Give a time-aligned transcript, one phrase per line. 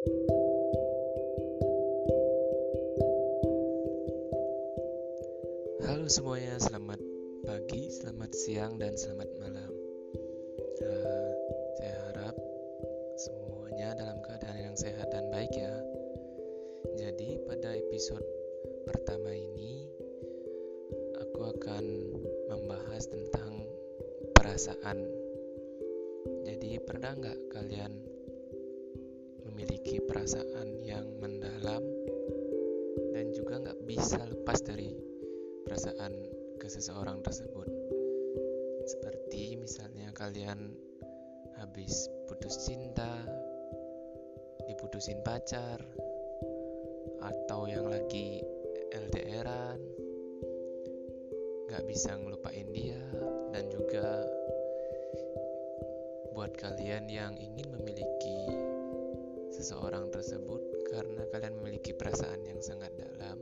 [0.00, 0.08] Halo
[6.08, 6.96] semuanya, selamat
[7.44, 9.68] pagi, selamat siang, dan selamat malam.
[10.80, 11.30] Uh,
[11.76, 12.32] saya harap
[13.20, 15.76] semuanya dalam keadaan yang sehat dan baik ya.
[16.96, 18.24] Jadi pada episode
[18.88, 19.84] pertama ini
[21.20, 21.84] aku akan
[22.48, 23.68] membahas tentang
[24.32, 25.04] perasaan.
[26.48, 28.09] Jadi pernah nggak kalian
[29.60, 31.84] memiliki perasaan yang mendalam
[33.12, 34.96] dan juga nggak bisa lepas dari
[35.68, 36.16] perasaan
[36.56, 37.68] ke seseorang tersebut.
[38.88, 40.72] Seperti misalnya kalian
[41.60, 43.20] habis putus cinta,
[44.64, 45.76] diputusin pacar,
[47.20, 48.40] atau yang lagi
[48.96, 49.76] LDRan,
[51.68, 53.04] gak bisa ngelupain dia,
[53.52, 54.24] dan juga
[56.32, 58.69] buat kalian yang ingin memiliki
[59.60, 63.36] seseorang tersebut karena kalian memiliki perasaan yang sangat dalam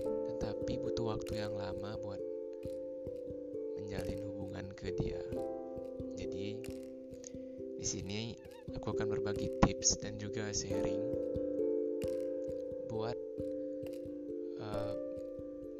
[0.00, 2.22] tetapi butuh waktu yang lama buat
[3.76, 5.20] menjalin hubungan ke dia.
[6.16, 6.56] Jadi
[7.76, 8.32] di sini
[8.72, 11.04] aku akan berbagi tips dan juga sharing
[12.88, 13.18] buat
[14.64, 14.94] uh,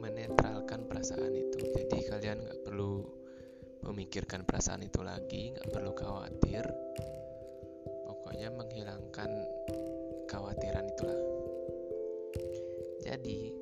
[0.05, 1.65] menetralkan perasaan itu.
[1.65, 3.09] Jadi kalian nggak perlu
[3.89, 6.69] memikirkan perasaan itu lagi, nggak perlu khawatir.
[8.29, 9.31] Pokoknya menghilangkan
[10.29, 11.17] kekhawatiran itulah.
[13.01, 13.57] Jadi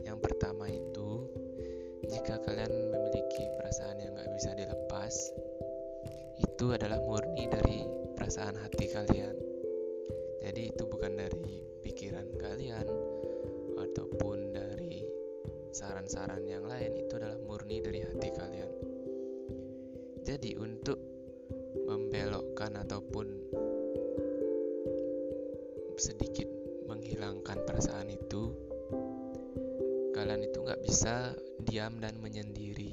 [0.00, 1.28] yang pertama itu,
[2.08, 5.12] jika kalian memiliki perasaan yang gak bisa dilepas,
[6.40, 7.84] itu adalah murni dari
[8.16, 9.36] perasaan hati kalian.
[10.40, 12.88] Jadi itu bukan dari pikiran kalian
[13.76, 15.04] ataupun dari
[15.68, 18.72] saran-saran yang lain, itu adalah murni dari hati kalian.
[20.24, 20.96] Jadi untuk
[21.84, 23.51] membelokkan ataupun
[25.98, 26.48] sedikit
[26.88, 28.52] menghilangkan perasaan itu
[30.12, 31.32] kalian itu nggak bisa
[31.64, 32.92] diam dan menyendiri.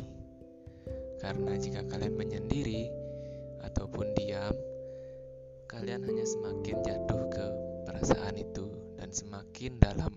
[1.19, 2.87] Karena jika kalian menyendiri
[3.59, 4.55] ataupun diam,
[5.67, 7.45] kalian hanya semakin jatuh ke
[7.83, 10.13] perasaan itu dan semakin dalam.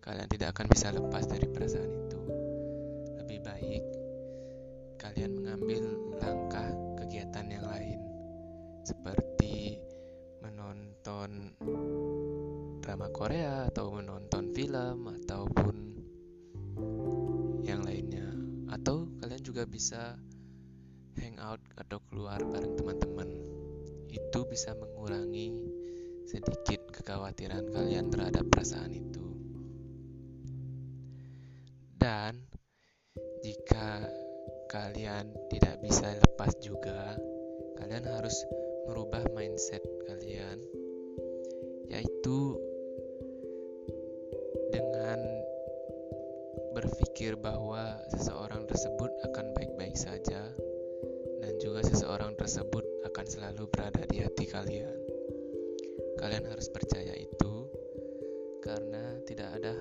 [0.00, 2.20] Kalian tidak akan bisa lepas dari perasaan itu.
[3.20, 3.84] Lebih baik
[5.00, 5.84] kalian mengambil
[6.20, 6.68] langkah
[7.00, 8.00] kegiatan yang lain
[8.84, 9.39] seperti
[11.10, 11.58] menonton
[12.78, 15.90] drama Korea atau menonton film ataupun
[19.50, 20.14] juga bisa
[21.18, 23.28] hangout atau keluar bareng teman-teman.
[24.06, 25.50] Itu bisa mengurangi
[26.24, 29.26] sedikit kekhawatiran kalian terhadap perasaan itu.
[31.98, 32.46] Dan
[33.42, 34.06] jika
[34.70, 37.18] kalian tidak bisa lepas juga,
[37.82, 38.46] kalian harus
[38.86, 40.62] merubah mindset kalian,
[41.90, 42.54] yaitu
[44.70, 45.18] dengan
[46.70, 50.54] berpikir bahwa seseorang tersebut akan baik-baik saja
[51.42, 54.96] dan juga seseorang tersebut akan selalu berada di hati kalian.
[56.14, 57.66] Kalian harus percaya itu
[58.62, 59.72] karena tidak ada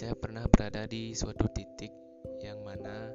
[0.00, 1.92] saya pernah berada di suatu titik
[2.40, 3.12] yang mana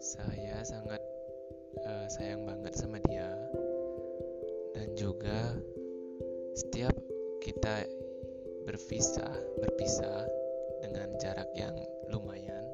[0.00, 1.04] saya sangat
[1.84, 3.28] uh, sayang banget sama dia.
[4.72, 5.52] Dan juga
[6.56, 6.96] setiap
[7.44, 7.84] kita
[8.64, 10.24] berpisah berpisah
[10.80, 11.76] dengan jarak yang
[12.08, 12.64] lumayan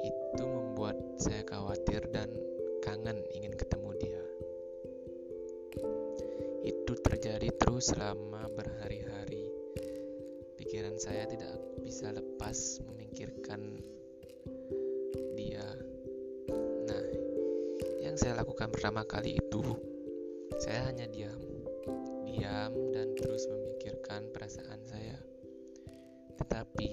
[0.00, 2.32] itu membuat saya khawatir dan
[2.80, 4.24] kangen ingin ketemu dia.
[6.64, 9.11] Itu terjadi terus selama berhari-hari
[11.02, 13.82] saya tidak bisa lepas memikirkan
[15.34, 15.66] dia
[18.12, 19.62] yang saya lakukan pertama kali itu,
[20.62, 21.42] saya hanya diam,
[22.28, 25.18] diam dan terus memikirkan perasaan saya.
[26.38, 26.90] Tetapi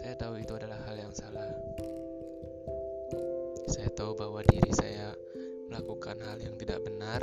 [0.00, 1.54] saya tahu itu adalah hal yang salah.
[3.70, 5.12] Saya tahu bahwa diri saya
[5.68, 7.20] melakukan hal yang tidak benar.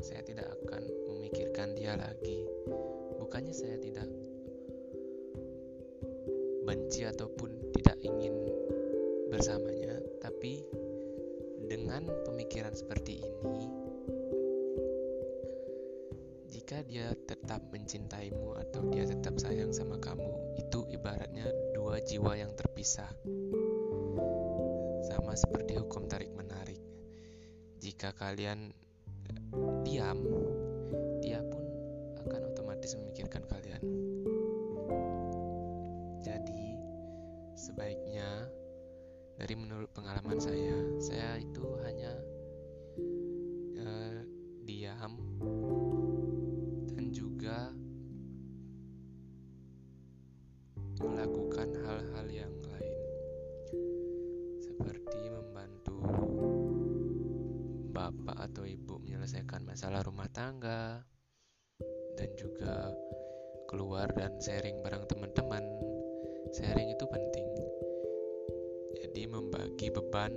[0.00, 2.44] Saya tidak akan memikirkan dia lagi.
[3.20, 4.08] Bukannya saya tidak
[6.64, 8.34] benci ataupun tidak ingin
[9.30, 10.64] bersamanya, tapi
[11.70, 13.90] dengan pemikiran seperti ini
[16.70, 22.54] jika dia tetap mencintaimu atau dia tetap sayang sama kamu, itu ibaratnya dua jiwa yang
[22.54, 23.10] terpisah.
[25.02, 26.78] Sama seperti hukum tarik-menarik.
[27.82, 28.70] Jika kalian
[29.90, 30.22] diam,
[31.18, 31.66] dia pun
[32.22, 33.82] akan otomatis memikirkan kalian.
[36.22, 36.78] Jadi,
[37.58, 38.46] sebaiknya
[39.34, 42.14] dari menurut pengalaman saya, saya itu hanya
[59.30, 61.06] menyelesaikan masalah rumah tangga
[62.18, 62.90] dan juga
[63.70, 65.62] keluar dan sharing bareng teman-teman.
[66.50, 67.46] Sharing itu penting.
[68.98, 70.34] Jadi membagi beban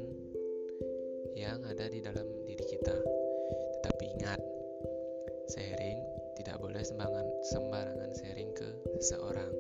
[1.33, 2.93] yang ada di dalam diri kita.
[3.81, 4.37] Tetapi ingat,
[5.49, 5.97] sharing
[6.37, 8.69] tidak boleh sembarangan, sembarangan sharing ke
[9.01, 9.53] seseorang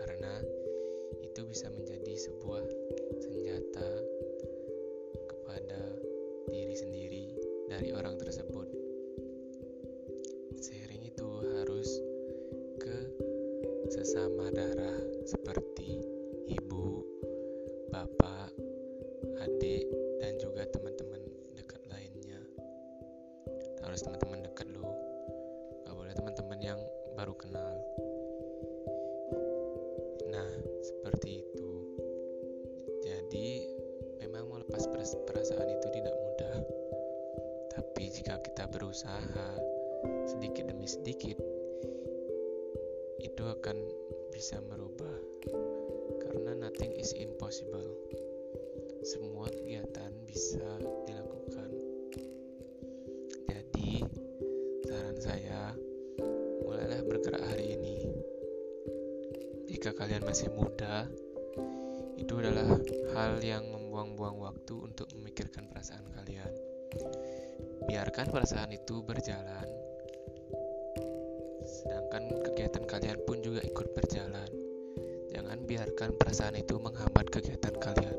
[0.00, 0.40] karena
[1.20, 2.64] itu bisa menjadi sebuah
[3.20, 4.07] senjata
[14.18, 14.98] sesama darah
[15.30, 16.02] seperti
[16.50, 17.06] ibu,
[17.86, 18.50] bapak,
[19.46, 19.86] adik,
[20.18, 21.22] dan juga teman-teman
[21.54, 22.42] dekat lainnya.
[23.86, 24.90] Harus teman-teman dekat lo,
[25.86, 26.80] gak boleh teman-teman yang
[27.14, 27.78] baru kenal.
[30.34, 30.50] Nah,
[30.82, 31.70] seperti itu.
[33.06, 33.70] Jadi,
[34.18, 34.82] memang melepas
[35.30, 36.58] perasaan itu tidak mudah.
[37.70, 39.46] Tapi jika kita berusaha
[40.26, 41.38] sedikit demi sedikit,
[43.22, 43.76] itu akan
[44.30, 45.16] bisa merubah.
[46.22, 47.86] Karena nothing is impossible.
[49.06, 50.66] Semua kegiatan bisa
[51.06, 51.70] dilakukan.
[53.48, 54.02] Jadi,
[54.86, 55.72] saran saya,
[56.66, 57.88] mulailah bergerak hari ini
[59.78, 61.06] jika kalian masih muda,
[62.18, 62.82] itu adalah
[63.14, 66.50] hal yang membuang-buang waktu untuk memikirkan perasaan kalian.
[67.86, 69.70] Biarkan perasaan itu berjalan,
[71.68, 74.48] sedangkan kegiatan kalian pun juga ikut berjalan.
[75.28, 78.16] Jangan biarkan perasaan itu menghambat kegiatan kalian.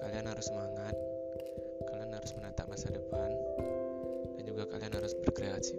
[0.00, 0.96] Kalian harus semangat,
[1.84, 3.28] kalian harus menatap masa depan,
[4.40, 5.76] dan juga kalian harus berkreasi.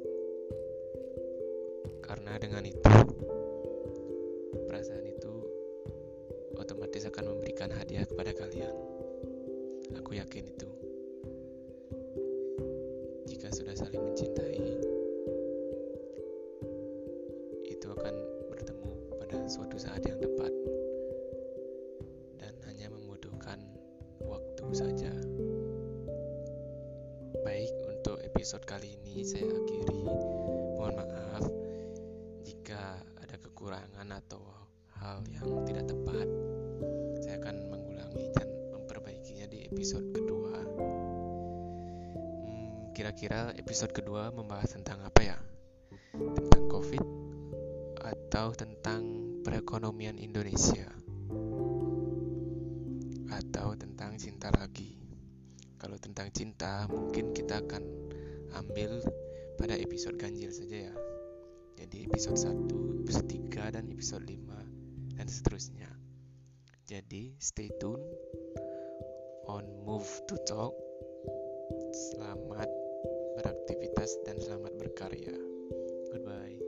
[2.05, 2.93] Karena dengan itu,
[4.69, 5.33] perasaan itu
[6.61, 8.73] otomatis akan memberikan hadiah kepada kalian.
[9.97, 10.84] Aku yakin itu.
[19.45, 20.49] Suatu saat yang tepat
[22.41, 23.61] dan hanya membutuhkan
[24.25, 25.13] waktu saja.
[27.45, 30.01] Baik, untuk episode kali ini saya akhiri.
[30.73, 31.45] Mohon maaf
[32.41, 34.41] jika ada kekurangan atau
[34.97, 36.25] hal yang tidak tepat,
[37.21, 40.57] saya akan mengulangi dan memperbaikinya di episode kedua.
[42.49, 45.37] Hmm, kira-kira episode kedua membahas tentang apa ya?
[46.17, 47.05] Tentang COVID
[48.05, 50.89] atau tentang perekonomian Indonesia?
[53.29, 54.97] Atau tentang cinta lagi?
[55.77, 57.83] Kalau tentang cinta, mungkin kita akan
[58.57, 59.05] ambil
[59.61, 60.95] pada episode ganjil saja ya.
[61.77, 65.93] Jadi episode 1, episode 3, dan episode 5 dan seterusnya.
[66.89, 68.01] Jadi stay tune
[69.45, 70.73] on Move to Talk.
[71.93, 72.69] Selamat
[73.37, 75.37] beraktivitas dan selamat berkarya.
[76.09, 76.64] Goodbye.